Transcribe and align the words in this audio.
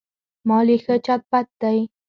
مال 0.47 0.67
یې 0.73 0.77
ښه 0.83 0.95
چت 1.05 1.21
پت 1.31 1.47
دی. 1.61 1.79